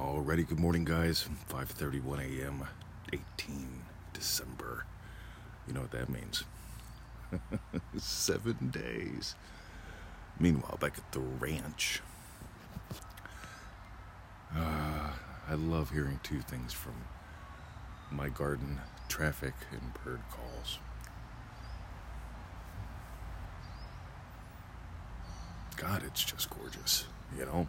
[0.00, 1.28] Alrighty, good morning, guys.
[1.50, 2.66] 5:31 a.m.,
[3.12, 3.82] 18
[4.14, 4.86] December.
[5.68, 6.44] You know what that means?
[7.98, 9.34] Seven days.
[10.38, 12.00] Meanwhile, back at the ranch,
[14.56, 15.10] uh,
[15.46, 16.94] I love hearing two things from
[18.10, 20.78] my garden: traffic and bird calls.
[25.76, 27.04] God, it's just gorgeous,
[27.38, 27.68] you know.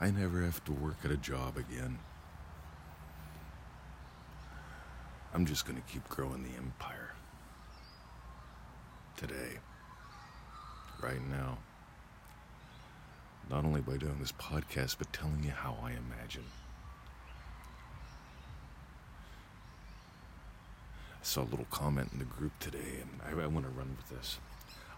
[0.00, 1.98] I never have to work at a job again.
[5.34, 7.14] I'm just going to keep growing the empire.
[9.16, 9.58] Today.
[11.02, 11.58] Right now.
[13.50, 16.44] Not only by doing this podcast, but telling you how I imagine.
[21.12, 23.96] I saw a little comment in the group today, and I, I want to run
[23.96, 24.38] with this.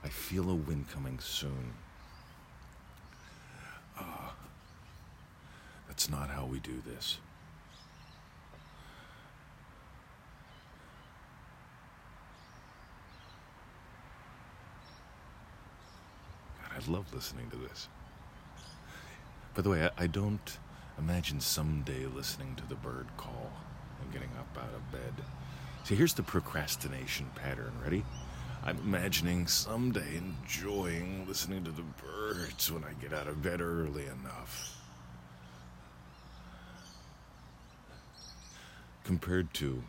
[0.05, 1.73] I feel a wind coming soon.
[6.11, 7.19] That's not how we do this.
[16.63, 17.89] God, I love listening to this.
[19.55, 20.59] By the way, I, I don't
[20.99, 23.51] imagine someday listening to the bird call
[24.01, 25.25] and getting up out of bed.
[25.85, 27.73] See, here's the procrastination pattern.
[27.83, 28.05] Ready?
[28.63, 34.05] I'm imagining someday enjoying listening to the birds when I get out of bed early
[34.05, 34.80] enough.
[39.05, 39.83] Compared to,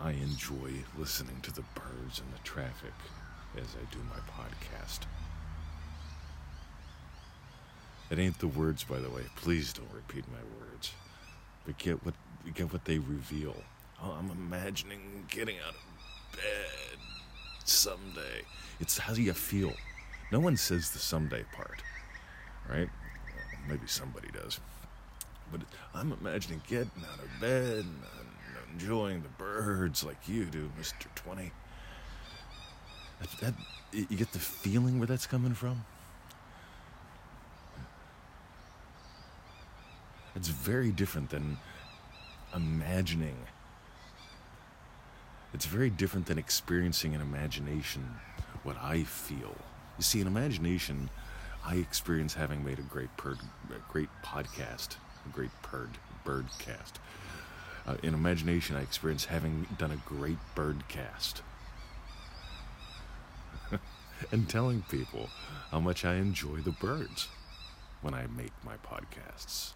[0.00, 2.94] I enjoy listening to the birds and the traffic
[3.56, 5.00] as I do my podcast.
[8.10, 9.22] It ain't the words, by the way.
[9.36, 10.92] Please don't repeat my words.
[11.64, 12.14] But get what
[12.54, 13.54] get what they reveal.
[14.02, 16.98] Oh, I'm imagining getting out of bed
[17.64, 18.42] someday.
[18.80, 19.72] It's how do you feel.
[20.32, 21.82] No one says the someday part,
[22.68, 22.88] right?
[22.88, 24.58] Well, maybe somebody does.
[25.50, 25.62] But
[25.94, 28.02] I'm imagining getting out of bed and
[28.72, 31.50] enjoying the birds like you do, Mister Twenty.
[33.20, 33.54] That, that
[34.10, 35.84] you get the feeling where that's coming from.
[40.36, 41.58] It's very different than
[42.54, 43.36] imagining.
[45.52, 48.08] It's very different than experiencing in imagination
[48.62, 49.56] what I feel.
[49.98, 51.10] You see, in imagination,
[51.66, 54.96] I experience having made a great, per- a great podcast,
[55.26, 55.90] a great bird
[56.24, 56.92] birdcast.
[57.86, 61.42] Uh, in imagination, I experience having done a great bird cast
[64.32, 65.28] and telling people
[65.70, 67.28] how much I enjoy the birds
[68.02, 69.72] when I make my podcasts.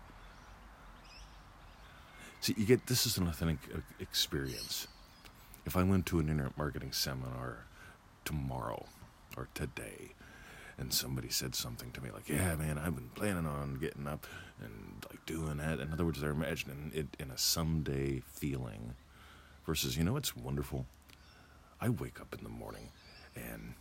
[2.40, 4.86] See, you get this is an authentic uh, experience.
[5.64, 7.64] If I went to an internet marketing seminar
[8.24, 8.84] tomorrow
[9.36, 10.12] or today,
[10.78, 14.26] and somebody said something to me like, "Yeah, man, I've been planning on getting up
[14.60, 18.94] and like doing that." In other words, they're imagining it in a someday feeling,
[19.66, 20.86] versus, you know, it's wonderful.
[21.80, 22.88] I wake up in the morning,
[23.36, 23.74] and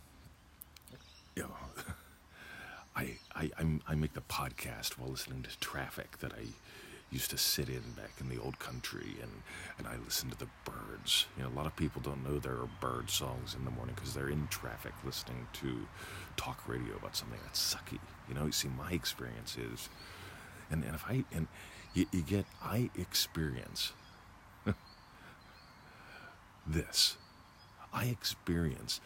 [1.36, 1.56] you know,
[2.96, 6.46] I I I'm, I make the podcast while listening to traffic that I
[7.10, 9.30] used to sit in back in the old country and,
[9.78, 11.26] and I listened to the birds.
[11.36, 13.94] You know, a lot of people don't know there are bird songs in the morning
[13.94, 15.86] because they're in traffic listening to
[16.36, 17.98] talk radio about something that's sucky.
[18.28, 19.88] You know, you see, my experience is,
[20.70, 21.46] and, and if I, and
[21.92, 23.92] you, you get, I experience
[26.66, 27.16] this.
[27.92, 29.00] I experience,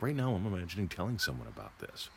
[0.00, 2.08] right now I'm imagining telling someone about this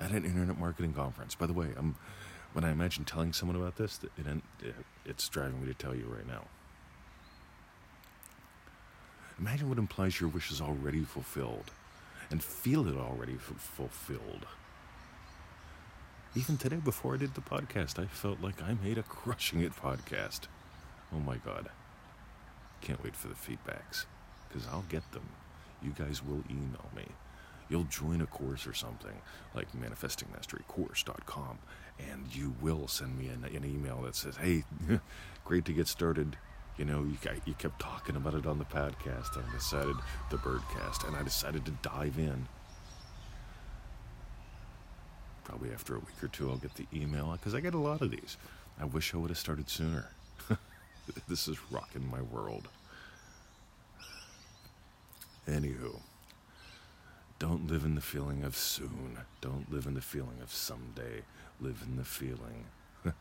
[0.00, 1.34] at an internet marketing conference.
[1.34, 1.96] By the way, I'm
[2.52, 4.26] when I imagine telling someone about this, it,
[4.62, 4.74] it,
[5.04, 6.44] it's driving me to tell you right now.
[9.38, 11.70] Imagine what implies your wish is already fulfilled
[12.30, 14.46] and feel it already f- fulfilled.
[16.34, 19.74] Even today, before I did the podcast, I felt like I made a crushing it
[19.74, 20.42] podcast.
[21.12, 21.68] Oh my God.
[22.80, 24.06] Can't wait for the feedbacks
[24.48, 25.28] because I'll get them.
[25.82, 27.06] You guys will email me
[27.72, 29.14] you'll join a course or something
[29.54, 31.58] like manifestingmasterycourse.com
[31.98, 34.62] and you will send me an, an email that says hey
[35.44, 36.36] great to get started.
[36.76, 37.16] You know you,
[37.46, 39.96] you kept talking about it on the podcast and i decided
[40.30, 42.46] the birdcast and i decided to dive in.
[45.44, 48.02] Probably after a week or two i'll get the email because i get a lot
[48.02, 48.36] of these.
[48.78, 50.10] I wish i would have started sooner.
[51.26, 52.68] This is rocking my world.
[55.48, 55.98] Anywho
[57.42, 59.18] don't live in the feeling of soon.
[59.40, 61.22] Don't live in the feeling of someday.
[61.60, 62.66] Live in the feeling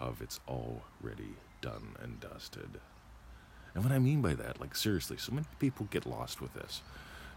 [0.00, 2.80] of it's already done and dusted.
[3.74, 6.80] And what I mean by that, like seriously, so many people get lost with this.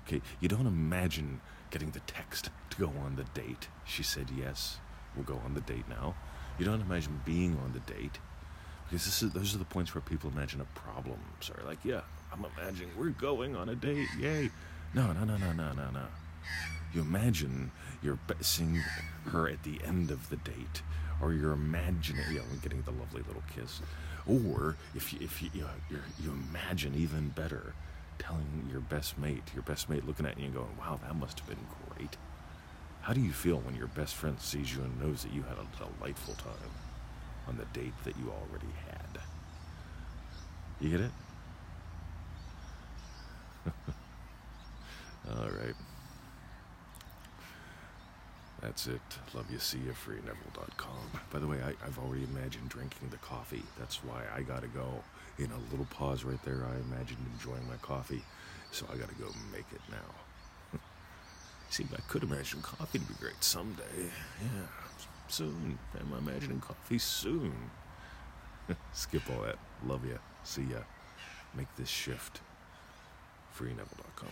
[0.07, 1.41] Okay, you don't imagine
[1.71, 3.67] getting the text to go on the date.
[3.83, 4.77] She said yes.
[5.17, 6.15] We'll go on the date now.
[6.57, 8.17] You don't imagine being on the date.
[8.85, 11.19] Because this is, those are the points where people imagine a problem.
[11.41, 11.99] Sorry, like, yeah,
[12.31, 14.07] I'm imagining we're going on a date.
[14.17, 14.49] Yay.
[14.93, 16.05] No, no, no, no, no, no, no.
[16.93, 18.81] You imagine you're seeing
[19.31, 20.81] her at the end of the date,
[21.21, 23.81] or you're imagining, you know, getting the lovely little kiss,
[24.25, 27.73] or if you, if you, you, know, you imagine even better,
[28.17, 31.39] telling your best mate, your best mate looking at you and going, "Wow, that must
[31.39, 31.65] have been
[31.95, 32.17] great."
[33.01, 35.57] How do you feel when your best friend sees you and knows that you had
[35.57, 36.71] a delightful time
[37.47, 39.21] on the date that you already had?
[40.81, 41.11] You get it?
[45.29, 45.75] All right.
[48.69, 49.01] That's it.
[49.33, 49.57] Love you.
[49.57, 49.93] See you.
[49.93, 51.21] FreeNeville.com.
[51.33, 53.63] By the way, I, have already imagined drinking the coffee.
[53.79, 55.03] That's why I got to go.
[55.39, 58.21] In a little pause right there, I imagined enjoying my coffee.
[58.71, 60.79] So I got to go make it now.
[61.71, 63.83] See, I could imagine coffee to be great someday.
[64.39, 64.67] Yeah,
[65.29, 65.79] soon.
[65.99, 67.71] I'm imagining coffee soon.
[68.93, 69.57] Skip all that.
[69.83, 70.19] Love you.
[70.43, 70.81] See ya.
[71.57, 72.41] Make this shift.
[73.57, 74.29] FreeNeville.com.